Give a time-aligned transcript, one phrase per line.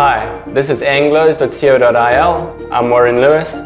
[0.00, 2.68] Hi, this is anglos.co.il.
[2.72, 3.56] I'm Warren Lewis,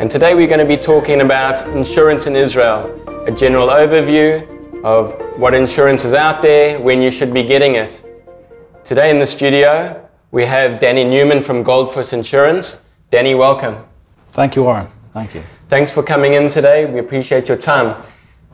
[0.00, 2.88] and today we're going to be talking about insurance in Israel,
[3.26, 4.40] a general overview
[4.84, 8.02] of what insurance is out there, when you should be getting it.
[8.84, 12.88] Today in the studio, we have Danny Newman from Goldfuss Insurance.
[13.10, 13.84] Danny, welcome.
[14.30, 14.86] Thank you, Warren.
[15.12, 15.42] Thank you.
[15.68, 16.86] Thanks for coming in today.
[16.86, 18.02] We appreciate your time.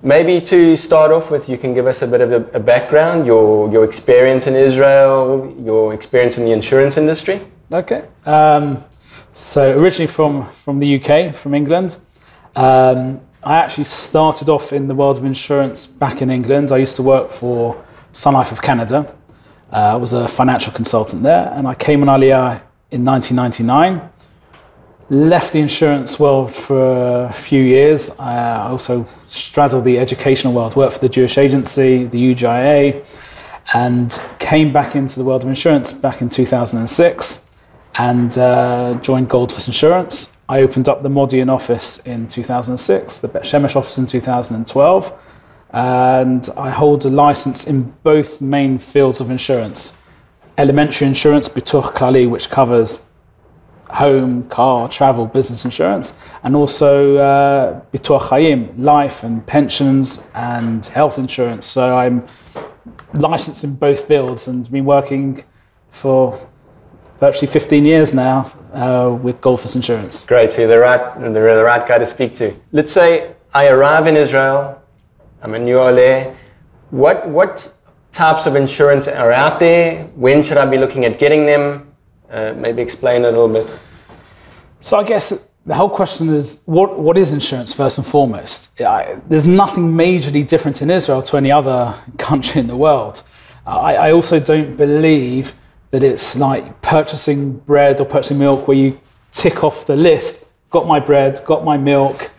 [0.05, 3.25] Maybe to start off with, you can give us a bit of a, a, background,
[3.25, 7.41] your, your experience in Israel, your experience in the insurance industry.
[7.73, 8.03] Okay.
[8.27, 8.83] Um,
[9.33, 11.99] so, originally from, from the UK, from England.
[12.57, 16.73] Um, I actually started off in the world of insurance back in England.
[16.73, 19.07] I used to work for Sun Life of Canada.
[19.73, 24.11] Uh, I was a financial consultant there, and I came on Aliyah in 1999
[25.11, 28.19] left the insurance world for a few years.
[28.19, 33.05] I also straddled the educational world, worked for the Jewish Agency, the UJIA,
[33.75, 37.51] and came back into the world of insurance back in 2006
[37.97, 40.37] and uh, joined Goldfuss Insurance.
[40.49, 45.19] I opened up the Modi'in office in 2006, the Bet Shemesh office in 2012,
[45.71, 49.99] and I hold a license in both main fields of insurance.
[50.59, 53.05] Elementary insurance, Bituach Klali, which covers
[53.93, 61.19] home, car, travel, business insurance, and also uh, Bituach Hayim, life and pensions and health
[61.19, 61.67] insurance.
[61.67, 62.27] So I'm
[63.15, 65.45] licensed in both fields and been working
[65.91, 66.39] for
[67.21, 70.25] virtually 15 years now uh, with Goldfuss Insurance.
[70.25, 72.55] Great, so you're the right, the, right guy to speak to.
[72.73, 74.83] Let's say I arrive in Israel,
[75.43, 76.35] I'm a new Ole.
[76.91, 77.73] What, what
[78.11, 80.05] types of insurance are out there?
[80.15, 81.92] When should I be looking at getting them?
[82.33, 83.67] Uh, maybe explain a little bit.
[84.81, 88.81] So I guess the whole question is what, what is insurance first and foremost?
[88.81, 93.23] I, there's nothing majorly different in Israel to any other country in the world.
[93.67, 95.55] I, I, also don't believe
[95.91, 100.87] that it's like purchasing bread or purchasing milk where you tick off the list got
[100.87, 102.33] my bread, got my milk,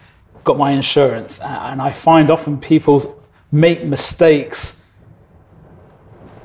[0.44, 1.40] got my insurance.
[1.40, 4.90] And I find often people make mistakes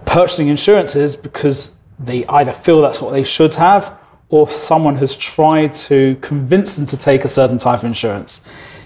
[0.05, 3.99] purchasing insurances because they either feel that's what they should have
[4.29, 8.45] or someone has tried to convince them to take a certain type of insurance.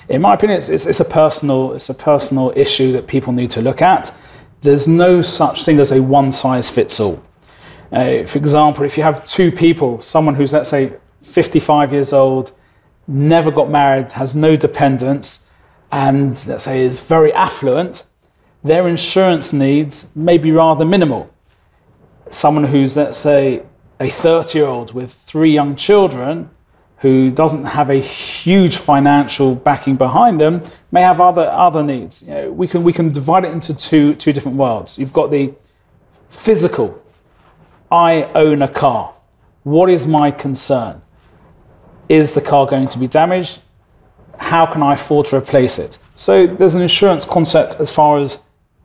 [0.09, 3.51] In my opinion, it's, it's, it's, a personal, it's a personal issue that people need
[3.53, 4.15] to look at.
[4.61, 7.23] There's no such thing as a one size fits all.
[7.91, 12.53] Uh, for example, if you have two people, someone who's, let's say, 55 years old,
[13.09, 15.49] never got married, has no dependents,
[15.91, 18.05] and let's say is very affluent,
[18.63, 21.33] their insurance needs may be rather minimal
[22.33, 23.63] someone who's, let's say,
[24.01, 26.51] a 30 year old with three young children
[26.99, 30.63] who doesn't have a huge financial backing behind them
[30.93, 32.23] may have other, other needs.
[32.23, 34.99] You know, we, can, we can divide it into two, two different worlds.
[34.99, 35.53] You've got the
[36.29, 37.03] physical
[37.93, 39.13] I own a car.
[39.65, 41.03] What is my concern?
[42.09, 43.61] Is the car going to be damaged?
[44.39, 45.99] How can I afford to replace it?
[46.15, 48.43] So there's an insurance concept as far as,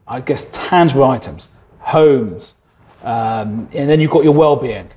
[0.08, 2.56] I guess, tangible items, homes,
[3.08, 4.90] um, and then you've got your well-being,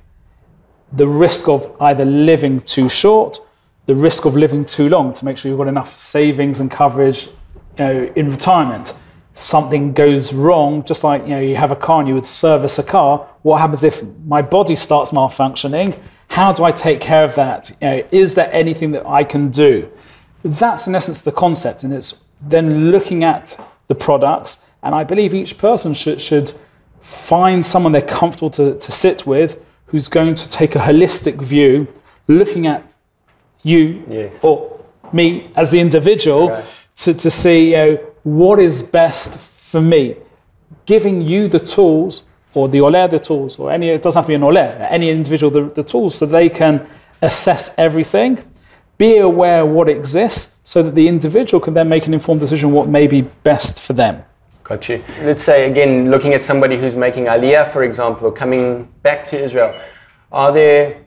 [0.91, 3.39] the risk of either living too short,
[3.85, 7.27] the risk of living too long to make sure you've got enough savings and coverage
[7.27, 7.33] you
[7.77, 8.99] know, in retirement.
[9.33, 12.77] Something goes wrong, just like you know you have a car and you would service
[12.77, 13.29] a car.
[13.43, 15.97] What happens if my body starts malfunctioning?
[16.27, 17.71] How do I take care of that?
[17.79, 19.89] You know, is there anything that I can do?
[20.43, 23.57] That's in essence the concept, and it's then looking at
[23.87, 24.65] the products.
[24.83, 26.51] And I believe each person should should
[27.01, 31.87] find someone they're comfortable to, to sit with who's going to take a holistic view,
[32.27, 32.95] looking at
[33.63, 34.79] you or
[35.11, 36.87] me as the individual right.
[36.95, 39.37] to, to see you know, what is best
[39.71, 40.15] for me.
[40.85, 44.29] Giving you the tools, or the OLE the tools, or any, it doesn't have to
[44.29, 46.87] be an OLE, any individual the, the tools so they can
[47.21, 48.39] assess everything,
[48.97, 52.71] be aware of what exists, so that the individual can then make an informed decision
[52.71, 54.23] what may be best for them.
[54.71, 55.03] Got you.
[55.23, 59.77] Let's say again, looking at somebody who's making aliyah, for example, coming back to Israel,
[60.31, 61.01] are there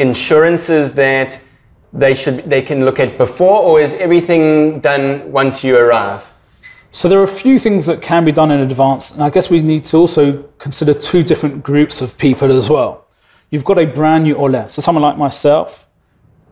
[0.00, 1.40] insurances that
[1.92, 6.32] they should they can look at before, or is everything done once you arrive?
[6.90, 9.50] So there are a few things that can be done in advance, and I guess
[9.50, 13.06] we need to also consider two different groups of people as well.
[13.50, 15.86] You've got a brand new Ole, so someone like myself.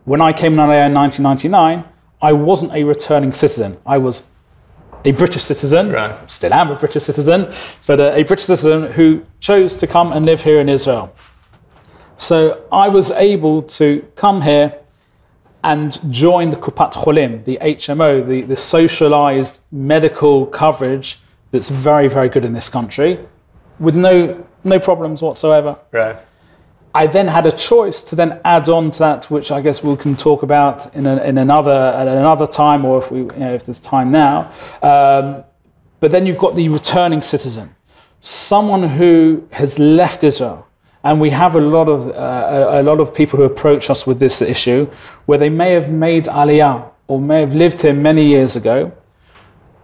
[0.05, 1.83] When I came in Aliyah in 1999,
[2.21, 3.77] I wasn't a returning citizen.
[3.85, 4.23] I was
[5.05, 6.29] a British citizen, right.
[6.29, 7.53] still am a British citizen,
[7.85, 11.13] but a, a, British citizen who chose to come and live here in Israel.
[12.17, 14.79] So I was able to come here
[15.63, 21.19] and join the Kupat Cholim, the HMO, the, the socialized medical coverage
[21.51, 23.19] that's very, very good in this country
[23.79, 25.77] with no, no problems whatsoever.
[25.91, 26.23] Right.
[26.95, 29.97] I then had a choice to then add on to that, which I guess we
[29.97, 33.53] can talk about in, a, in another at another time, or if we you know,
[33.53, 34.49] if there's time now.
[34.81, 35.43] Um,
[35.99, 37.75] but then you've got the returning citizen,
[38.21, 40.65] someone who has left Israel,
[41.03, 44.07] and we have a lot of uh, a, a lot of people who approach us
[44.07, 44.85] with this issue,
[45.25, 48.93] where they may have made aliyah or may have lived here many years ago,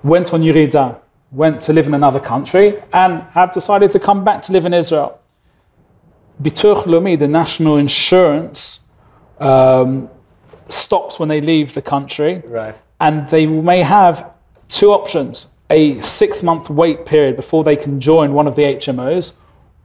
[0.01, 0.97] went on yerida,
[1.31, 4.73] went to live in another country, and have decided to come back to live in
[4.73, 5.20] Israel.
[6.41, 8.79] Bituach Leumi, the national insurance,
[9.39, 10.09] um,
[10.67, 12.75] stops when they leave the country, Right.
[12.99, 14.25] and they may have
[14.69, 19.33] two options: a six-month wait period before they can join one of the HMOs,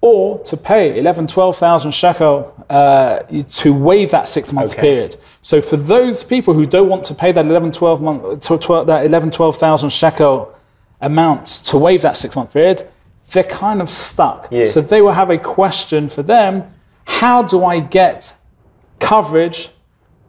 [0.01, 3.19] or to pay 11, 12,000 shekel uh,
[3.51, 4.81] to waive that six-month Okay.
[4.81, 5.17] period.
[5.43, 8.85] So for those people who don't want to pay that 11, 12 month, to- to-
[8.85, 10.53] that 11, 12,000 shekel
[11.01, 12.85] amount to waive that six-month period,
[13.33, 14.49] they're kind of stuck.
[14.51, 14.65] Yeah.
[14.65, 16.73] So they will have a question for them:
[17.07, 18.37] How do I get
[19.01, 19.71] coverage?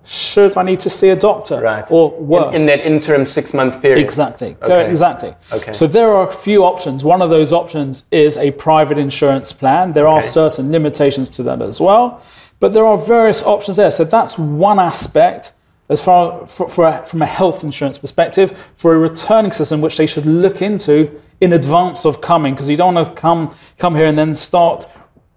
[0.05, 1.59] Should I need to see a doctor?
[1.59, 1.85] Right.
[1.91, 2.55] Or worse?
[2.55, 3.99] In, in that interim six month period.
[3.99, 4.55] Exactly.
[4.61, 4.89] Okay.
[4.89, 5.35] exactly.
[5.51, 5.73] Okay.
[5.73, 7.03] So there are a few options.
[7.03, 9.91] One of those options is a private insurance plan.
[9.91, 12.23] There are certain limitations to that as well,
[12.61, 13.91] but there are various options there.
[13.91, 15.51] So that's one aspect
[15.89, 19.97] as far for, for a, from a health insurance perspective for a returning system, which
[19.97, 23.95] they should look into in advance of coming, because you don't want to come come
[23.95, 24.85] here and then start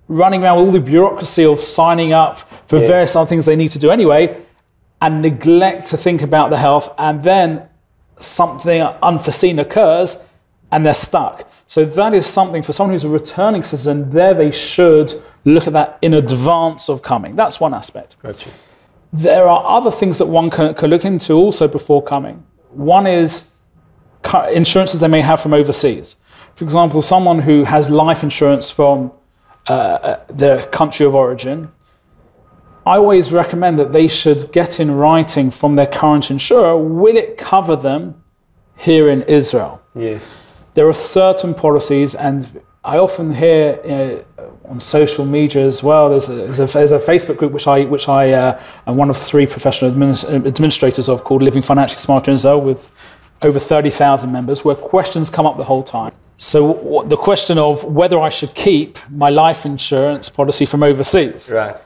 [0.08, 2.86] running around with all the bureaucracy of signing up for Yeah.
[2.86, 4.36] various other things they need to do anyway,
[5.00, 7.62] and neglect to think about the health, and then
[8.18, 10.22] something unforeseen occurs
[10.72, 11.48] and they're stuck.
[11.66, 15.14] So that is something for someone who's a returning citizen, there they should
[15.44, 17.34] look at that in advance of coming.
[17.34, 18.16] That's one aspect.
[18.22, 18.50] Gotcha.
[19.12, 22.44] There are other things that one can, can look into also before coming.
[22.70, 23.49] One is
[24.52, 26.16] insurances they may have from overseas.
[26.54, 29.12] For example, someone who has life insurance from
[29.68, 31.68] uh, uh, their country of origin,
[32.86, 37.36] I always recommend that they should get in writing from their current insurer will it
[37.36, 38.22] cover them
[38.76, 39.82] here in Israel?
[39.94, 40.46] Yes.
[40.74, 46.08] there are certain policies, and I often hear uh, on social media as well.
[46.08, 49.10] There's a, there's a, there's a Facebook group which I which I uh, am one
[49.10, 52.90] of three professional adminis- administrators of called Living Financially Smarter in Israel with
[53.42, 56.12] over thirty thousand members, where questions come up the whole time.
[56.36, 61.50] So the question of whether I should keep my life insurance policy from overseas.
[61.50, 61.76] Right.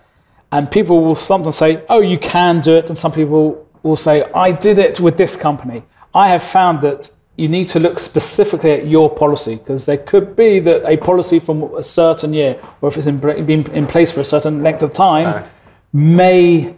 [0.52, 2.88] And people will sometimes say, oh, you can do it.
[2.88, 5.82] And some people will say, I did it with this company.
[6.14, 10.36] I have found that you need to look specifically at your policy because there could
[10.36, 14.12] be that a policy from a certain year, or if it's in, been in place
[14.12, 15.46] for a certain length of time, Right.
[15.92, 16.76] may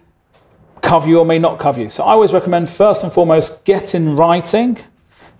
[0.86, 1.88] cover you or may not cover you.
[1.88, 4.78] So I always recommend first and foremost get in writing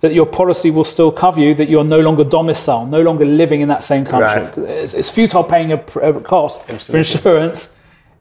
[0.01, 3.61] that your policy will still cover you, that you're no longer domiciled, no longer living
[3.61, 4.63] in that same country.
[4.63, 4.69] Right.
[4.69, 7.79] It's, it's futile paying a, a cost for insurance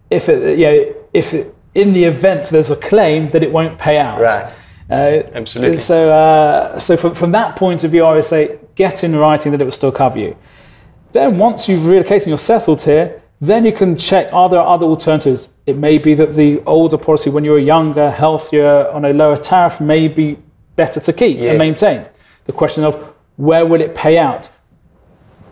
[0.08, 3.78] if it, you know, if it, in the event there's a claim that it won't
[3.78, 4.20] pay out.
[4.20, 4.54] Right.
[4.88, 5.78] Uh, Absolutely.
[5.78, 9.52] So, uh, so from, from that point of view, I would say get in writing
[9.52, 10.36] that it will still cover you.
[11.12, 14.86] Then once you've relocated and you're settled here, then you can check are there other
[14.86, 15.52] alternatives.
[15.66, 19.80] It may be that the older policy, when you're younger, healthier, on a lower tariff,
[19.80, 20.38] may be
[20.74, 21.50] better to keep Yes.
[21.50, 22.06] and maintain.
[22.46, 22.94] The question of
[23.36, 24.48] where will it pay out?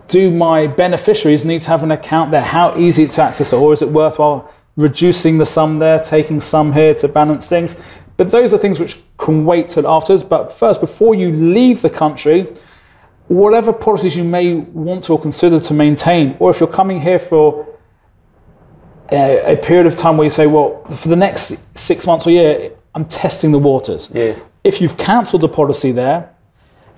[0.08, 2.42] Do my beneficiaries need to have an account there?
[2.42, 6.72] How easy to access it, or is it worthwhile reducing the sum there, taking some
[6.72, 7.76] here to balance things?
[8.16, 10.22] But those are things which can wait till afterwards.
[10.22, 12.48] But first, before you leave the country,
[13.28, 17.18] whatever policies you may want to or consider to maintain, or if you're coming here
[17.18, 17.66] for
[19.10, 22.30] a, a period of time where you say, well, for the next six months or
[22.30, 24.10] year, I'm testing the waters.
[24.14, 24.40] Yes.
[24.62, 26.34] If you've cancelled a policy there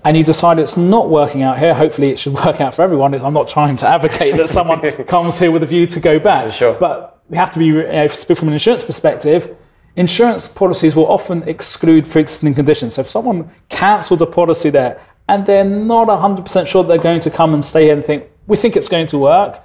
[0.05, 3.15] and you decide it's not working out here, hopefully it should work out for everyone.
[3.15, 6.53] I'm not trying to advocate that someone comes here with a view to go back.
[6.53, 6.75] Sure.
[6.75, 9.57] But we have to be, uh, from an insurance perspective,
[9.97, 12.95] insurance policies will often exclude pre-existing conditions.
[12.95, 17.31] So if someone cancelled a policy there and they're not 100% sure they're going to
[17.31, 19.61] come and stay here and think, we think it's going to work,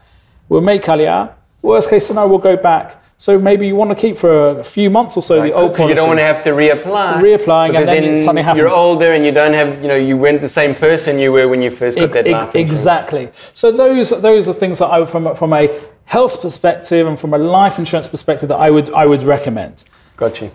[0.50, 1.36] we'll make aliyah.
[1.62, 2.98] Worst case scenario, we'll go back.
[3.18, 5.77] So maybe you want to keep for a few months or so the old Because
[5.77, 5.89] policy.
[5.91, 7.22] you don't want to have to reapply.
[7.22, 8.62] Reapplying and because then something happens.
[8.62, 11.48] You're older and you don't have, you know, you weren't the same person you were
[11.48, 12.72] when you first got that Ex- life insurance.
[12.72, 13.30] exactly.
[13.53, 15.70] So those those are things that I from from a
[16.06, 19.84] health perspective and from a life insurance perspective that I would I would recommend.
[20.18, 20.50] Got you.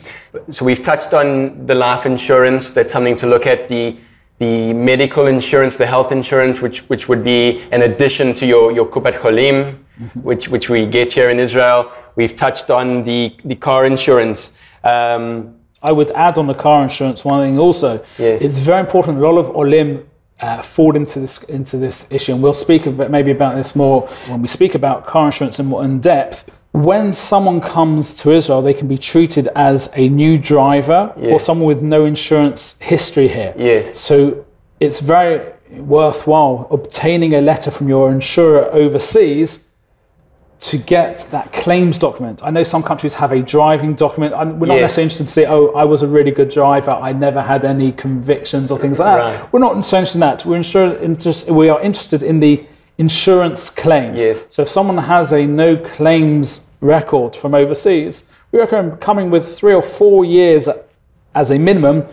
[0.51, 2.71] So we've touched on the life insurance.
[2.71, 3.69] That's something to look at.
[3.69, 3.97] The
[4.39, 8.87] the medical insurance, the health insurance, which which would be an addition to your your
[8.87, 9.77] kupat cholim,
[10.23, 11.91] which which we get here in Israel.
[12.17, 14.53] We've touched on the the car insurance.
[14.85, 18.05] Um, I would add on the car insurance one thing also.
[18.19, 18.43] Yes.
[18.43, 19.19] It's very important.
[19.19, 20.09] A lot of olim
[20.41, 24.03] uh, fall into this into this issue, and we'll speak about, maybe about this more
[24.29, 26.51] when we speak about car insurance in more in depth.
[26.73, 31.33] When someone comes to Israel, they can be treated as a new driver Yeah.
[31.33, 33.55] or someone with no insurance history here.
[33.57, 33.99] Yes.
[33.99, 34.45] So
[34.79, 39.66] it's very worthwhile obtaining a letter from your insurer overseas
[40.59, 42.41] to get that claims document.
[42.43, 44.33] I know some countries have a driving document.
[44.35, 44.83] and We're not Yes.
[44.97, 46.93] necessarily interested to say, oh, I was a really good driver.
[46.93, 49.41] I never had any convictions or things like that.
[49.43, 49.53] Right.
[49.53, 50.47] We're not interested in that.
[50.47, 52.65] We're insur- interest, we are interested in the
[52.97, 54.25] insurance claims.
[54.25, 54.45] Yes.
[54.49, 59.75] So if someone has a no claims record from overseas, we recommend coming with three
[59.75, 60.69] or four years
[61.35, 62.05] as a minimum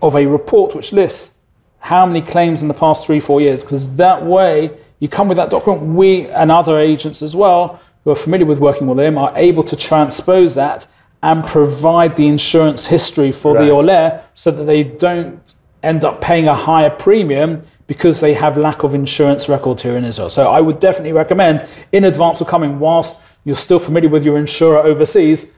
[0.00, 1.36] of a report which lists
[1.80, 5.36] how many claims in the past three, four years, because that way you come with
[5.36, 5.82] that document.
[5.94, 9.62] We and other agents as well who are familiar with working with them are able
[9.62, 10.86] to transpose that
[11.22, 13.70] and provide the insurance history for the Right.
[13.70, 18.82] Oleh so that they don't end up paying a higher premium because they have lack
[18.84, 20.30] of insurance records here in Israel.
[20.30, 24.38] So I would definitely recommend in advance of coming, whilst you're still familiar with your
[24.38, 25.52] insurer overseas,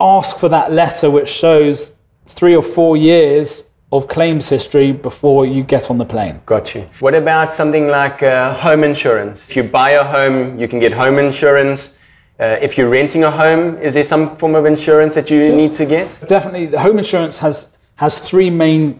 [0.00, 5.62] ask for that letter which shows three or four years of claims history before you
[5.62, 6.40] get on the plane.
[6.46, 6.82] Got you.
[7.00, 9.48] What about something like uh, home insurance?
[9.48, 11.98] If you buy a home, you can get home insurance.
[12.40, 15.72] Uh, if you're renting a home, is there some form of insurance that you need
[15.74, 16.18] to get?
[16.26, 18.98] Definitely, the home insurance has has three main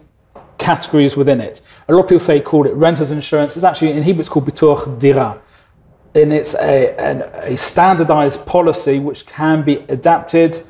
[0.57, 1.61] categories within it.
[1.89, 3.57] A lot of people say call it renters insurance.
[3.57, 5.41] It's actually in Hebrew it's called bituach dira,
[6.13, 7.21] and it's a, an,
[7.53, 10.63] a standardized policy which can be adapted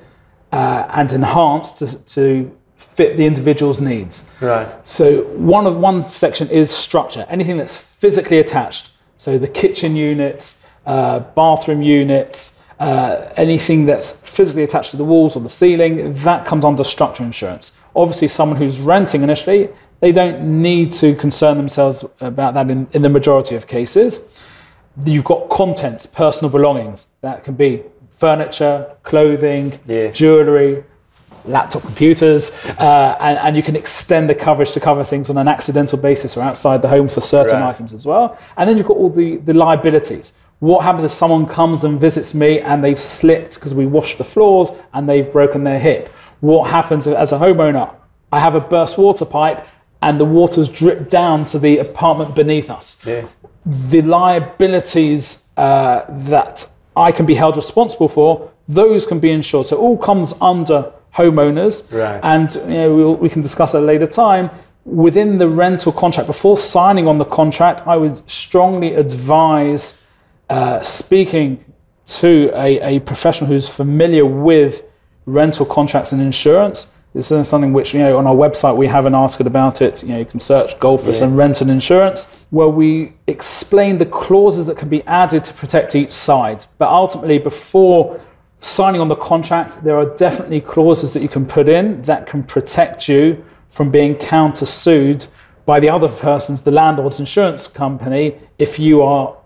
[0.51, 2.57] uh, and enhanced to, to
[2.87, 4.33] fit the individual's needs.
[4.41, 4.73] Right.
[4.87, 7.25] So one of one section is structure.
[7.29, 8.91] Anything that's physically attached.
[9.17, 15.35] So the kitchen units, uh, bathroom units, uh, anything that's physically attached to the walls
[15.35, 17.71] or the ceiling, that comes under structure insurance.
[17.95, 19.69] Obviously, someone who's renting initially,
[20.01, 24.43] they don't need to concern themselves about that in, in the majority of cases.
[25.05, 27.07] You've got contents, personal belongings.
[27.21, 30.11] That can be furniture, clothing, Yeah.
[30.11, 30.83] jewelry,
[31.47, 35.47] laptop computers, uh, and, and you can extend the coverage to cover things on an
[35.47, 37.69] accidental basis or outside the home for certain Right.
[37.69, 38.37] items as well.
[38.57, 40.33] And then you've got all the, the liabilities.
[40.59, 44.23] What happens if someone comes and visits me and they've slipped because we washed the
[44.23, 46.07] floors and they've broken their hip?
[46.39, 47.93] What happens if, as a homeowner?
[48.31, 49.67] I have a burst water pipe
[50.01, 53.25] and the water's dripped down to the apartment beneath us Yeah.
[53.65, 59.65] the liabilities uh, that I can be held responsible for, those can be insured.
[59.67, 61.91] So it all comes under homeowners.
[61.91, 62.19] Right.
[62.23, 64.49] And you know, we'll, we can discuss at a later time.
[64.83, 70.05] Within the rental contract, before signing on the contract, I would strongly advise
[70.49, 71.63] uh, speaking
[72.05, 74.83] to a, a professional who's familiar with
[75.25, 76.87] rental contracts and insurance.
[77.15, 80.03] This is something which, you know, on our website we have an article about it.
[80.03, 81.27] You know, you can search Goldfuss Yeah.
[81.27, 85.95] and rent and insurance, where we explain the clauses that can be added to protect
[85.95, 86.65] each side.
[86.77, 88.19] But ultimately, before
[88.65, 92.43] signing on the contract, there are definitely clauses that you can put in that can
[92.43, 95.27] protect you from being countersued
[95.67, 99.37] by the other person's, the landlord's insurance company, if you are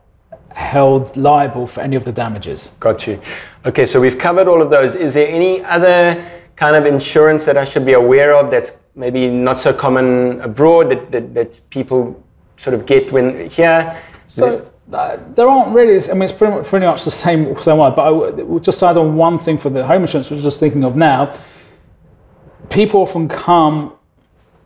[0.56, 2.78] held liable for any of the damages.
[2.80, 3.22] Got you.
[3.66, 4.96] Okay, so we've covered all of those.
[4.96, 6.24] Is there any other
[6.56, 10.90] kind of insurance that I should be aware of that's maybe not so common abroad
[10.90, 12.24] that, that, that people
[12.56, 14.02] sort of get when here?
[14.28, 16.00] So uh, there aren't really.
[16.10, 17.92] I mean, it's pretty much, pretty much the same same way.
[17.96, 20.60] But I would just add on one thing for the home insurance, which I'm just
[20.60, 21.34] thinking of now.
[22.70, 23.94] People often come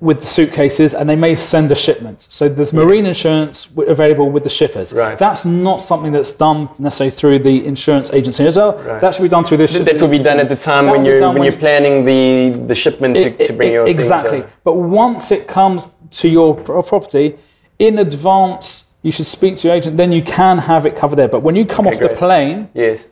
[0.02, 2.22] with the suitcases and they may send a shipment.
[2.24, 4.92] So there's marine insurance available with the shippers.
[4.92, 5.18] Right.
[5.18, 8.74] That's not something that's done necessarily through the insurance agency as well.
[8.80, 9.00] Right.
[9.00, 11.04] That should be done through the that will be done at the time That when
[11.04, 14.40] will be you're when when- you're planning the the shipment to, to bring your exactly.
[14.40, 14.50] over.
[14.66, 15.88] But once it comes
[16.20, 17.38] to your pro- property,
[17.80, 19.98] in advance, you should speak to your agent.
[19.98, 21.28] Then you can have it covered there.
[21.28, 23.06] But when you come Okay, off the plane Yes.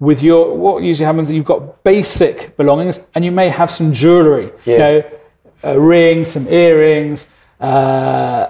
[0.00, 3.92] with your, what usually happens is you've got basic belongings, and you may have some
[3.92, 4.50] jewelry.
[4.66, 5.02] You know,
[5.62, 7.32] a ring, some earrings.
[7.60, 8.48] Uh,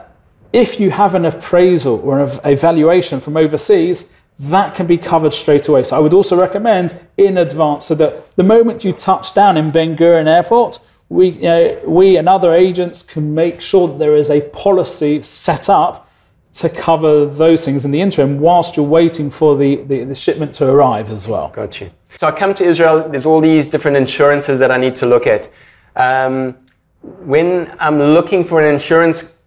[0.52, 5.68] if you have an appraisal or an evaluation from overseas, that can be covered straight
[5.68, 5.82] away.
[5.84, 9.70] So I would also recommend in advance so that the moment you touch down in
[9.70, 14.16] Ben Gurion Airport, we, you know, we and other agents can make sure that there
[14.16, 16.08] is a policy set up
[16.54, 20.54] to cover those things in the interim whilst you're waiting for the, the, the shipment
[20.54, 21.48] to arrive as well.
[21.48, 21.90] Got you.
[22.16, 25.26] So I come to Israel, there's all these different insurances that I need to look
[25.26, 25.50] at.
[25.96, 26.56] Um,
[27.02, 29.42] when I'm looking for an insurance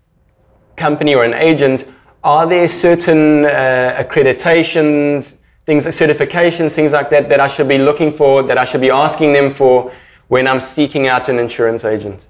[0.76, 1.88] company or an agent,
[2.24, 7.78] are there certain uh, accreditations, things like certifications, things like that, that I should be
[7.78, 9.92] looking for, that I should be asking them for
[10.28, 12.26] when I'm seeking out an insurance agent?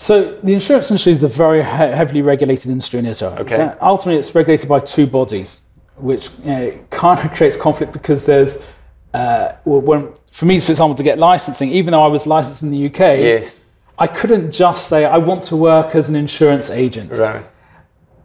[0.00, 3.36] So the insurance industry is a very he- heavily regulated industry in Israel.
[3.38, 3.56] Okay.
[3.56, 5.60] So ultimately, it's regulated by two bodies,
[5.96, 8.66] which you know, kind of creates conflict because there's,
[9.12, 12.70] uh, when, for me, for example, to get licensing, even though I was licensed in
[12.70, 13.56] the UK, Yes.
[13.98, 17.18] I couldn't just say I want to work as an insurance agent.
[17.18, 17.44] Right.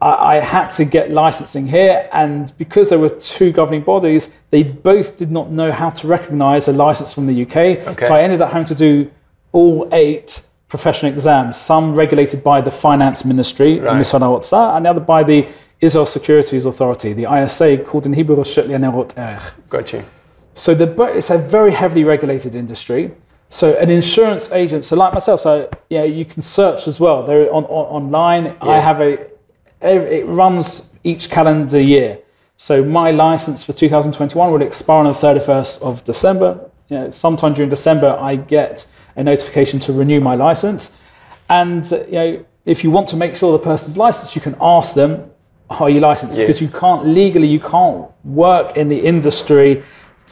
[0.02, 4.64] I, I had to get licensing here, and because there were two governing bodies, they
[4.64, 7.86] both did not know how to recognise a license from the UK.
[7.86, 8.06] Okay.
[8.06, 9.12] So I ended up having to do
[9.52, 13.92] all eight professional exams, some regulated by the Finance Ministry, Right.
[13.94, 15.48] And the other by the
[15.82, 19.54] Israel Securities Authority, the ISA, called in Hebrew Roshut Le'nerot Erech.
[19.70, 20.04] Got you.
[20.56, 23.12] So the, it's a very heavily regulated industry.
[23.50, 27.24] So an insurance agent, so like myself, so yeah, you can search as well.
[27.24, 28.56] They're on, on online.
[28.62, 29.28] I have a,
[29.82, 32.20] it runs each calendar year.
[32.58, 36.70] So my license for 2021 will expire on the 31st of December.
[36.90, 41.02] You know, sometime during December, I get a notification to renew my license.
[41.50, 44.56] And uh, you know, if you want to make sure the person's licensed, you can
[44.60, 45.32] ask them,
[45.70, 46.46] "Are you licensed?" Yeah.
[46.46, 49.84] Because you can't legally, you can't work in the industry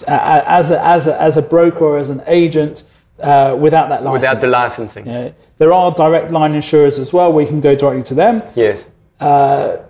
[0.08, 2.84] uh, as a, as a, as a broker or as an agent
[3.20, 4.32] uh, without that license.
[4.32, 5.08] Without the licensing.
[5.08, 5.32] Yeah.
[5.58, 8.42] There are direct line insurers as well where you can go directly to them.
[8.56, 8.86] Yes.
[9.20, 9.86] The,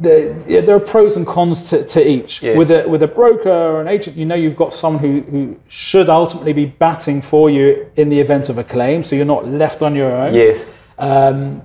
[0.00, 2.42] yeah, there are pros and cons to, to each.
[2.42, 2.56] Yeah.
[2.56, 5.60] With a with a broker or an agent, you know you've got someone who, who
[5.68, 9.46] should ultimately be batting for you in the event of a claim, so you're not
[9.46, 10.34] left on your own.
[10.34, 10.66] Yes.
[10.98, 11.62] Um,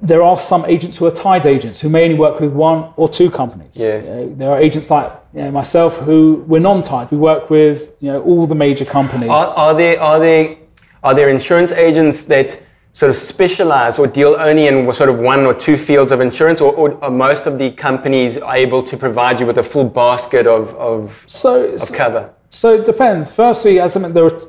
[0.00, 3.08] there are some agents who are tied agents who may only work with one or
[3.08, 3.76] two companies.
[3.78, 4.06] Yes.
[4.06, 7.10] You know, there are agents like you know, myself who we're non-tied.
[7.10, 9.30] We work with you know all the major companies.
[9.30, 10.56] Are, are there are there
[11.02, 12.62] are there insurance agents that
[12.94, 16.60] sort of specialize or deal only in sort of one or two fields of insurance,
[16.60, 20.46] or, or are most of the companies able to provide you with a full basket
[20.46, 22.32] of, of, so of cover?
[22.50, 23.34] So it depends.
[23.34, 24.40] Firstly, as I mean, there are,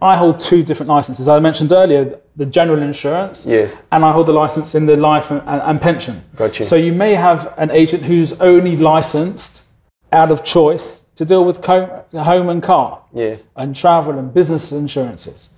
[0.00, 1.28] I hold two different licenses.
[1.28, 3.76] I mentioned earlier the general insurance, Yes.
[3.90, 6.22] and I hold the license in the life and, and, and pension.
[6.36, 6.64] Got you.
[6.64, 9.66] So you may have an agent who's only licensed
[10.12, 13.42] out of choice to deal with co- home and car, Yes.
[13.56, 15.56] and travel and business insurances.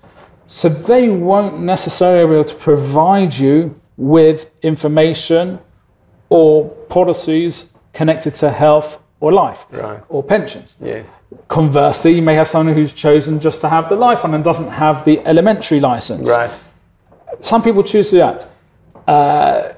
[0.52, 5.60] So they won't necessarily be able to provide you with information
[6.28, 10.00] or policies connected to health or life Right.
[10.10, 10.76] or pensions.
[10.78, 11.06] Yes.
[11.48, 14.72] Conversely, you may have someone who's chosen just to have the life one and doesn't
[14.72, 16.28] have the elementary license.
[16.28, 16.50] Right.
[17.40, 18.46] Some people choose to do that.
[19.08, 19.72] Uh,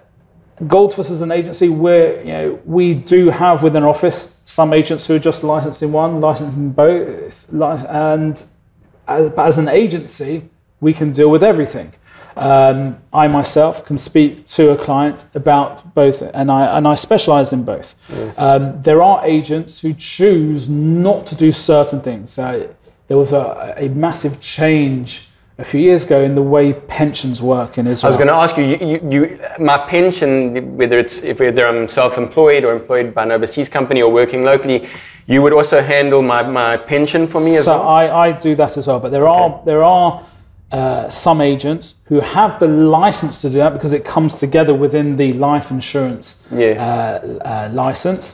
[0.64, 5.06] Goldfuss is an agency where you know we do have within our office some agents
[5.06, 7.46] who are just licensed in one, licensed in both,
[7.88, 8.44] and
[9.06, 10.48] as, but as an agency,
[10.84, 11.88] we can deal with everything.
[12.36, 12.78] Um,
[13.22, 17.62] I myself can speak to a client about both, and I and I specialise in
[17.64, 17.88] both.
[18.46, 22.26] Um, there are agents who choose not to do certain things.
[22.38, 22.46] So
[23.08, 27.78] there was a, a massive change a few years ago in the way pensions work
[27.78, 28.08] in Israel.
[28.08, 29.20] I was going to ask you, you, you,
[29.70, 34.10] my pension, whether it's if whether I'm self-employed or employed by an overseas company or
[34.12, 34.78] working locally,
[35.26, 37.82] you would also handle my, my pension for me as so well.
[37.82, 39.00] So I, I do that as well.
[39.04, 40.10] But there are there are
[40.74, 42.66] uh, some agents who have the
[42.98, 46.78] license to do that because it comes together within the life insurance Yes.
[46.80, 48.24] uh, uh, license.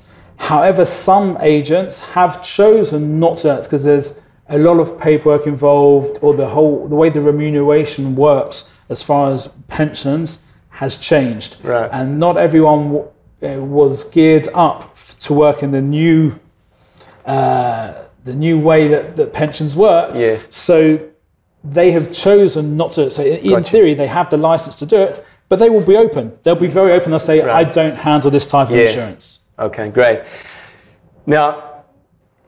[0.50, 4.08] However, some agents have chosen not to because there's
[4.48, 8.56] a lot of paperwork involved, or the whole the way the remuneration works
[8.88, 11.90] as far as pensions has changed, Right.
[11.92, 13.06] and not everyone w-
[13.42, 14.80] uh, was geared up
[15.24, 16.32] to work in the new
[17.26, 17.92] uh,
[18.24, 20.18] the new way that, that pensions worked.
[20.18, 20.38] Yeah.
[20.48, 20.98] So
[21.62, 23.10] they have chosen not to.
[23.10, 23.70] So in, in Gotcha.
[23.70, 26.32] theory, they have the license to do it, but they will be open.
[26.42, 27.10] They'll be very open.
[27.10, 27.66] They'll say, Right.
[27.66, 28.82] "I don't handle this type of Yeah.
[28.82, 30.20] insurance." Okay, great.
[31.26, 31.62] Now,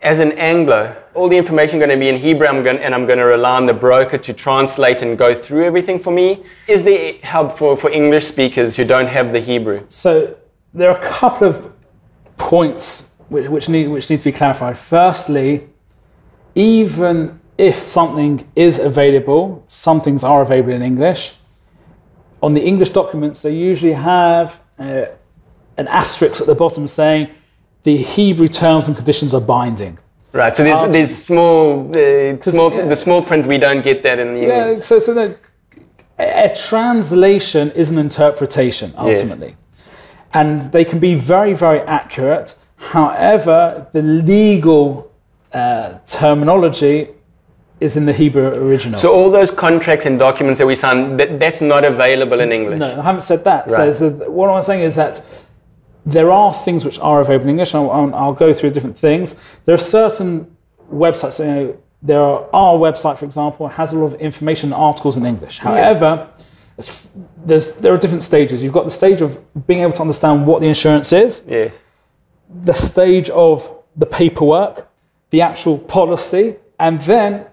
[0.02, 3.06] as an Anglo, all the information going to be in Hebrew, I'm going, and I'm
[3.06, 6.42] going to rely on the broker to translate and go through everything for me.
[6.66, 9.84] Is there help for, for English speakers who don't have the Hebrew?
[9.90, 10.34] So
[10.74, 11.70] there are a couple of
[12.38, 14.76] points which, which need which need to be clarified.
[14.78, 15.68] Firstly,
[16.54, 21.34] even if something is available, some things are available in English.
[22.42, 25.04] On the English documents, they usually have uh,
[25.76, 27.28] an asterisk at the bottom saying
[27.82, 29.98] the Hebrew terms and conditions are binding.
[30.32, 30.56] Right.
[30.56, 32.86] So there's, there's small, uh, small, yeah.
[32.86, 33.46] the small print.
[33.46, 35.38] We don't get that in the Yeah, so, so that
[36.18, 39.56] a, a translation is an interpretation ultimately.
[40.32, 42.54] And they can be very, very accurate.
[42.76, 45.12] However, the legal
[45.52, 47.08] uh, terminology
[47.82, 48.98] is in the Hebrew original.
[48.98, 52.78] So all those contracts and documents that we sign, that, that's not available in English.
[52.78, 53.66] no, I haven't said that.
[53.66, 53.94] Right.
[53.96, 55.20] So the, what I'm saying is that
[56.06, 57.74] there are things which are available in English.
[57.74, 59.34] I'll, I'll go through different things.
[59.64, 60.56] There are certain
[60.92, 61.38] websites.
[61.40, 65.16] You know, there are our website, for example, has a lot of information and articles
[65.16, 65.58] in English.
[65.58, 66.28] However,
[67.46, 68.62] there's there are different stages.
[68.62, 69.30] You've got the stage of
[69.66, 71.72] being able to understand what the insurance is, Yes.
[72.70, 74.88] the stage of the paperwork,
[75.30, 77.46] the actual policy, and then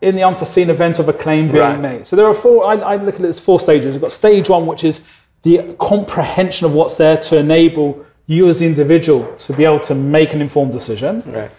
[0.00, 1.80] in the unforeseen event of a claim being Right.
[1.80, 2.06] made.
[2.06, 2.64] So there are four.
[2.64, 3.94] I, I look at it as four stages.
[3.94, 5.06] You've got stage one, which is
[5.42, 9.94] the comprehension of what's there to enable you as the individual to be able to
[9.94, 11.22] make an informed decision.
[11.26, 11.50] Right.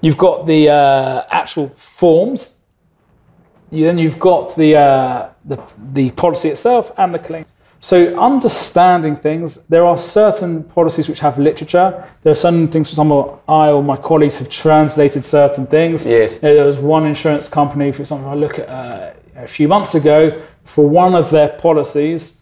[0.00, 2.60] You've got the uh, actual forms.
[3.70, 5.58] You, then you've got the, uh, the
[5.92, 7.46] the policy itself and the claim.
[7.84, 12.08] So understanding things, there are certain policies which have literature.
[12.22, 16.06] There are certain things, for example, I or my colleagues have translated certain things.
[16.06, 16.36] Yes.
[16.36, 19.68] You know, there was one insurance company, for example, I look at uh, a few
[19.68, 22.40] months ago for one of their policies.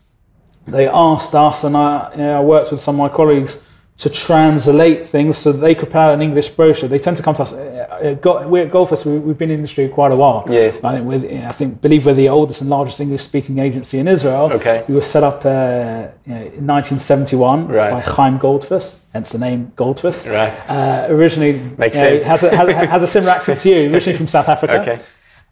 [0.68, 4.10] They asked us, and I, you know, I worked with some of my colleagues to
[4.10, 6.88] translate things so that they could put out an English brochure.
[6.88, 7.52] They tend to come to us.
[7.52, 9.04] Uh, uh, we're at Goldfuss.
[9.06, 10.44] we- We've been in the industry quite a while.
[10.48, 10.80] Yes.
[10.82, 14.50] I think, with, I think, believe we're the oldest and largest English-speaking agency in Israel.
[14.54, 14.82] Okay.
[14.88, 17.90] We were set up uh, you know, in 1971 Right.
[17.92, 20.26] by Chaim Goldfuss, hence the name Goldfuss.
[20.32, 20.52] Right.
[20.68, 22.24] Uh, originally, Makes you know, sense.
[22.24, 23.92] Has a, has, has a similar accent to you.
[23.92, 24.80] Originally from South Africa.
[24.80, 24.98] Okay.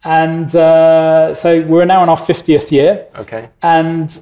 [0.03, 3.07] And uh, so we're now in our 50th year.
[3.17, 3.51] Okay.
[3.63, 4.19] And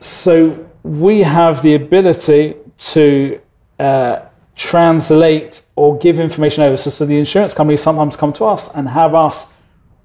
[0.00, 3.40] so we have the ability to
[3.78, 4.20] uh,
[4.56, 6.76] translate or give information over.
[6.76, 9.54] So, so the insurance companies sometimes come to us and have us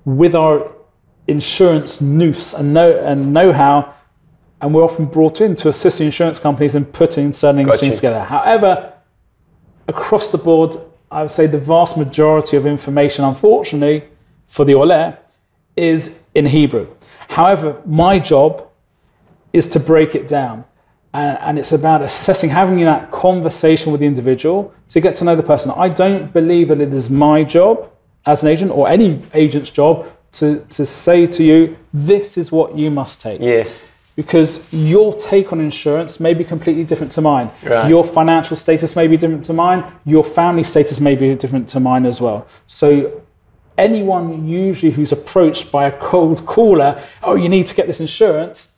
[0.05, 0.71] with our
[1.27, 3.93] insurance nous and know and know-how,
[4.61, 7.79] and we're often brought in to assist the insurance companies in putting certain English Got
[7.79, 8.23] things together.
[8.23, 8.93] However,
[9.87, 10.75] across the board,
[11.11, 14.03] I would say the vast majority of information, unfortunately,
[14.45, 15.17] for the Oleh,
[15.75, 16.87] is in Hebrew.
[17.29, 18.67] However, my job
[19.51, 20.65] is to break it down.
[21.13, 25.35] And, and it's about assessing, having that conversation with the individual to get to know
[25.35, 25.71] the person.
[25.75, 27.91] I don't believe that it is my job
[28.25, 32.75] as an agent or any agent's job to, to say to you, this is what
[32.75, 33.39] you must take.
[33.39, 33.75] Yes.
[34.15, 37.49] Because your take on insurance may be completely different to mine.
[37.63, 37.89] Right.
[37.89, 39.91] Your financial status may be different to mine.
[40.05, 42.47] Your family status may be different to mine as well.
[42.67, 43.23] So
[43.77, 48.72] anyone usually who's approached by a cold caller, oh, you need to get this insurance,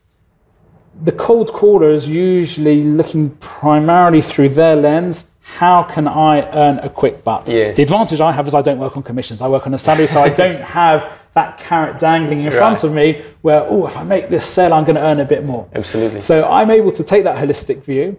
[1.03, 5.31] the cold caller is usually looking primarily through their lens.
[5.41, 7.47] How can I earn a quick buck?
[7.47, 7.75] Yes.
[7.75, 9.41] The advantage I have is I don't work on commissions.
[9.41, 12.93] I work on a salary, so I don't have that carrot dangling in front of
[12.93, 15.67] me where, oh, if I make this sale, I'm going to earn a bit more.
[15.73, 16.21] Absolutely.
[16.21, 18.17] So I'm able to take that holistic view.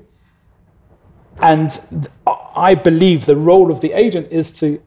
[1.41, 2.09] And
[2.55, 4.83] I believe the role of the agent is to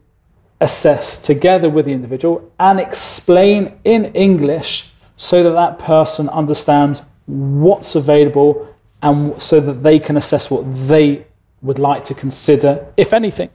[0.60, 7.94] assess together with the individual and explain in English so that that person understands what's
[7.94, 11.26] available and so that they can assess what they
[11.62, 13.50] would like to consider, if anything.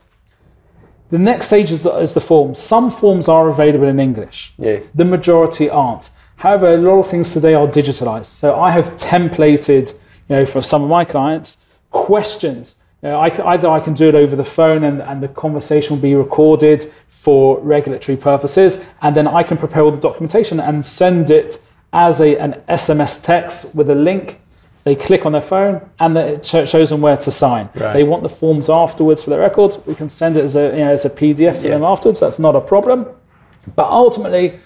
[1.10, 2.58] The next stage is the, is the forms.
[2.58, 4.54] Some forms are available in English.
[4.58, 4.84] Yes.
[4.94, 6.10] The majority aren't.
[6.36, 8.26] However, a lot of things today are digitalized.
[8.26, 9.92] So I have templated,
[10.28, 11.58] you know, for some of my clients,
[11.90, 12.76] questions.
[13.02, 15.96] You know, I, either I can do it over the phone and, and the conversation
[15.96, 20.84] will be recorded for regulatory purposes, and then I can prepare all the documentation and
[20.84, 21.58] send it
[21.92, 24.40] as a, an SMS text with a link.
[24.84, 27.68] They click on their phone and it sho- shows them where to sign.
[27.74, 27.92] Right.
[27.92, 29.84] They want the forms afterwards for their records.
[29.84, 31.74] We can send it as a, you know, as a PDF to Yeah.
[31.74, 32.20] them afterwards.
[32.20, 33.06] That's not a problem.
[33.74, 34.60] But ultimately,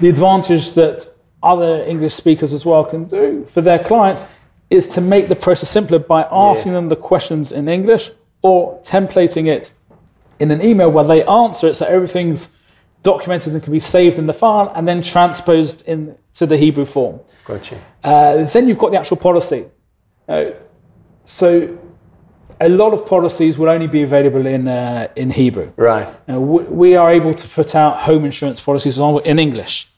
[0.00, 1.06] the advantage that
[1.40, 4.24] other English speakers as well can do for their clients
[4.70, 8.10] is to make the process simpler by asking them the questions in English
[8.42, 9.70] or templating it
[10.40, 12.56] in an email where they answer it so everything's
[13.04, 15.86] documented and can be saved in the file and then transposed
[16.40, 17.20] into the Hebrew form.
[17.44, 17.78] Got you.
[18.02, 19.66] Uh, then you've got the actual policy.
[20.28, 20.50] Uh,
[21.24, 21.78] so
[22.60, 25.72] a lot of policies will only be available in, uh, in Hebrew.
[25.76, 26.08] Right.
[26.28, 29.88] Now, we, we are able to put out home insurance policies for example, in English.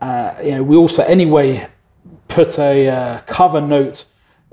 [0.00, 1.66] Uh, you know, we also anyway
[2.28, 4.06] put a uh, cover note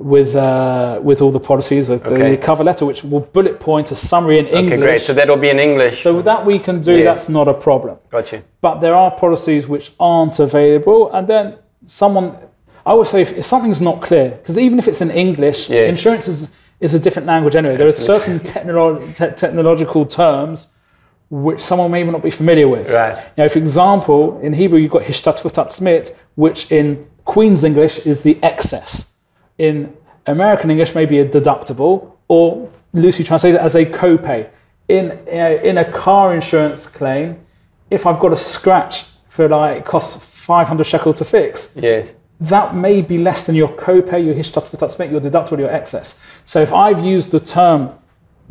[0.03, 2.31] with uh, with all the policies, uh, Okay.
[2.35, 4.73] the cover letter, which will bullet point a summary in English.
[4.73, 5.01] Okay, great.
[5.01, 6.01] So that will be in English.
[6.03, 6.93] So that we can do.
[6.97, 7.05] Yeah.
[7.05, 7.97] That's not a problem.
[8.09, 8.41] Got you.
[8.61, 12.35] But there are policies which aren't available, and then someone.
[12.83, 15.81] I would say if, if something's not clear, because even if it's in English, Yeah.
[15.87, 17.77] insurance is, is a different language anyway.
[17.77, 20.69] There are certain technolo- te- technological terms
[21.29, 22.91] which someone may not be familiar with.
[22.91, 23.13] Right.
[23.37, 28.23] You know, for example, in Hebrew you've got hishtatfut atzmit, which in Queen's English is
[28.23, 29.10] the excess.
[29.61, 29.95] In
[30.25, 34.49] American English, maybe a deductible, or loosely translated as a copay.
[34.87, 37.37] In uh, in a car insurance claim,
[37.91, 40.13] if I've got a scratch for like it costs
[40.45, 42.09] 500 shekel to fix, Yes.
[42.39, 46.25] that may be less than your copay, your hishtat smit, your deductible, your excess.
[46.43, 47.93] So if I've used the term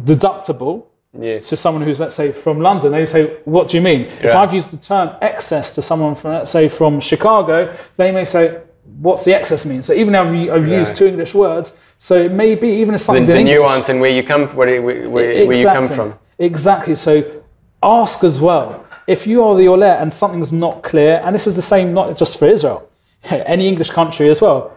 [0.01, 0.85] deductible
[1.19, 1.49] Yes.
[1.49, 4.03] to someone who's, let's say, from London, they say, What do you mean?
[4.23, 8.25] If I've used the term excess to someone from, let's say, from Chicago, they may
[8.25, 9.83] say, What's the excess mean?
[9.83, 13.05] So even I've, I've used two English words, so it may be, even if The,
[13.05, 13.55] something's the in English.
[13.57, 16.15] nuance and where you come, where, where, where, where you come from.
[16.39, 16.95] Exactly.
[16.95, 17.43] So
[17.83, 18.85] ask as well.
[19.07, 22.17] If you are the Olet and something's not clear, and this is the same not
[22.17, 22.89] just for Israel,
[23.31, 24.73] any English country as well,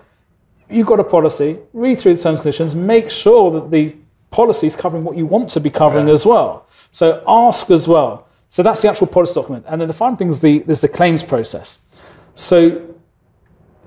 [0.69, 3.95] you've got a policy, read through the terms and conditions, make sure that the
[4.31, 6.13] policy is covering what you want to be covering Yeah.
[6.13, 6.65] as well.
[6.91, 8.27] So ask as well.
[8.49, 9.65] So that's the actual policy document.
[9.67, 11.85] And then the final thing is the, there's the claims process.
[12.35, 12.81] So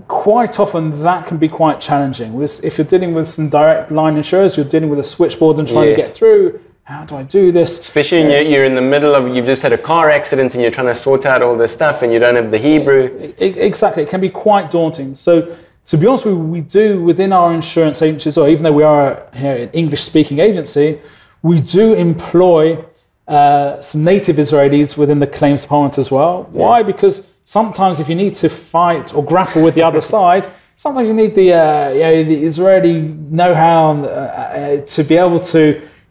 [0.09, 2.41] quite often that can be quite challenging.
[2.43, 5.91] If you're dealing with some direct line insurers, you're dealing with a switchboard and trying
[5.91, 6.61] to get through.
[6.85, 7.81] How do I do this?
[7.81, 10.71] Especially when you're, in the middle of, you've just had a car accident and you're
[10.71, 13.35] trying to sort out all this stuff and you don't have the Hebrew.
[13.39, 15.17] Exactly, it can be quite daunting.
[15.17, 15.57] So,
[15.87, 18.83] to be honest with you, we do within our insurance agencies, or even though we
[18.85, 21.01] are here an English-speaking agency,
[21.43, 22.85] we do employ
[23.27, 26.45] uh, some native Israelis within the claims department as well.
[26.53, 26.83] Why?
[26.83, 31.15] Because sometimes if you need to fight or grapple with the other side, sometimes you
[31.15, 33.01] need the uh, you know, the Israeli
[33.41, 35.63] know-how and, uh, uh, to be able to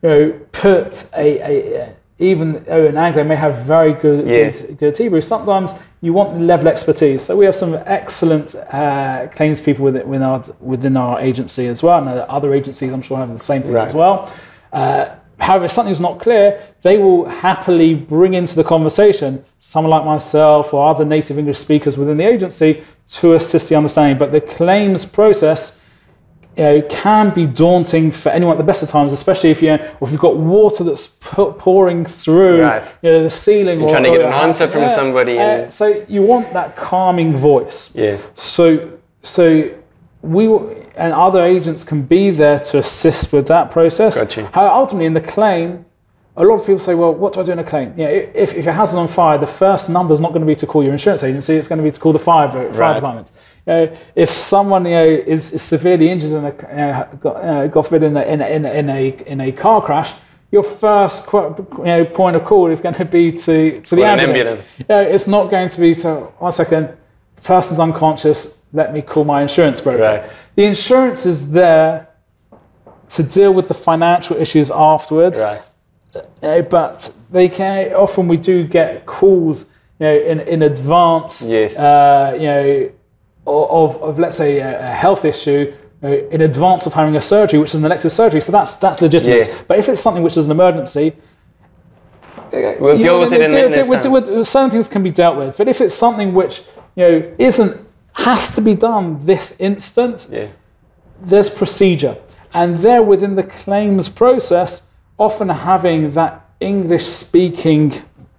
[0.01, 4.61] you know put a, a, a even though an Anglo may have very good Yes.
[4.61, 7.21] good, good Hebrew, sometimes you want the level expertise.
[7.23, 11.83] So we have some excellent uh, claims people within, within, our, within our agency as
[11.83, 13.83] well, and other agencies I'm sure have the same thing Right.
[13.83, 14.31] as well.
[14.71, 15.07] Uh,
[15.39, 20.73] however, if something's not clear, they will happily bring into the conversation someone like myself
[20.73, 24.17] or other native English speakers within the agency to assist the understanding.
[24.17, 25.81] But the claims process
[26.57, 29.71] you know, can be daunting for anyone at the best of times, especially if you
[29.73, 32.83] if you've got water that's pouring through Right.
[33.01, 33.81] you know, the ceiling.
[33.81, 37.35] or, trying to get an answer from somebody Uh, and- so you want that calming
[37.35, 37.93] voice.
[37.93, 38.21] Yes.
[38.35, 38.87] So,
[39.21, 39.69] so
[40.21, 40.47] we
[40.97, 44.17] and other agents can be there to assist with that process.
[44.19, 44.45] Got you.
[44.53, 45.86] How ultimately in the claim,
[46.38, 48.53] a lot of people say, "Well, what do I do in a claim?" Yeah, if,
[48.53, 50.67] if your house is on fire, the first number is not going to be to
[50.67, 52.95] call your insurance agency; it's going to be to call the fire fire Right.
[52.95, 53.31] department.
[53.65, 57.36] You know, if someone you know is, is severely injured in a, you know, got,
[57.43, 59.81] you know, God forbid, in a, in a, in a, in a, in a car
[59.81, 60.13] crash.
[60.51, 64.03] Your first qu- you know, point of call is going to be to, to the
[64.03, 64.49] an ambulance.
[64.53, 64.79] ambulance.
[64.79, 66.95] You know, it's not going to be to one second,
[67.36, 68.63] the person's unconscious.
[68.75, 70.01] Let me call my insurance broker.
[70.03, 70.23] Right.
[70.55, 72.07] The insurance is there
[73.09, 75.41] to deal with the financial issues afterwards.
[75.41, 75.61] Right.
[76.43, 81.75] Uh, but they can often we do get calls you know in, in advance Yes.
[81.75, 82.89] uh, you know
[83.47, 87.71] of, of let's say a, a health issue in advance of having a surgery which
[87.73, 89.61] is an elective surgery so that's that's legitimate Yes.
[89.67, 91.13] but if it's something which is an emergency
[92.51, 94.11] We'll deal know, with it in deal- the deal- next time.
[94.13, 96.61] with- with- certain things can be dealt with but if it's something which
[96.95, 97.84] you know isn't
[98.15, 100.47] has to be done this instant Yeah.
[101.21, 102.15] there's procedure.
[102.54, 104.84] And there within the claims process,
[105.17, 107.93] often having that English speaking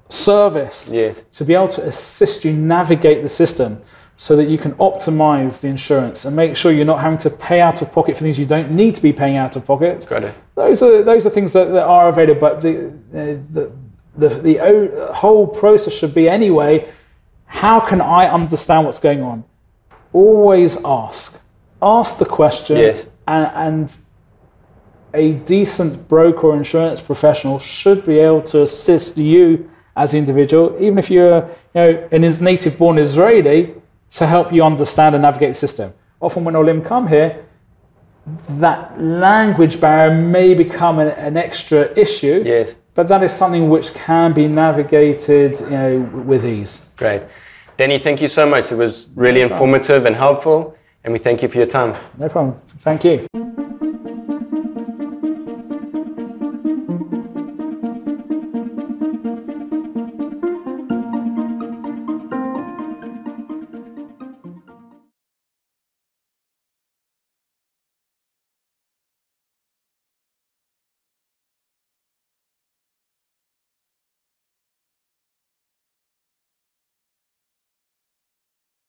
[0.09, 1.17] service Yes.
[1.33, 3.79] to be able to assist you navigate the system
[4.17, 7.61] so that you can optimize the insurance and make sure you're not having to pay
[7.61, 10.07] out of pocket for things you don't need to be paying out of pocket.
[10.55, 13.71] Those are those are things that, that are available, but the uh, the,
[14.17, 16.89] the the the whole process should be anyway.
[17.47, 19.45] How can I understand what's going on?
[20.20, 21.26] Always ask.
[21.83, 23.07] Ask the question, Yes.
[23.29, 23.96] and, and
[25.12, 30.66] a decent broker or insurance professional should be able to assist you as the individual,
[30.81, 31.40] even if you're
[31.74, 33.74] you know an is native born Israeli,
[34.18, 35.88] to help you understand and navigate the system.
[36.20, 37.31] Often when Olim come here,
[38.64, 42.74] that language barrier may become an, an extra issue, Yes.
[42.94, 45.98] but that is something which can be navigated you know,
[46.31, 46.92] with ease.
[46.96, 47.22] Great.
[47.77, 48.73] Danny, thank you so much.
[48.73, 51.95] It was really informative and helpful, and we thank you for your time.
[52.19, 52.61] No problem.
[52.79, 53.45] Thank you.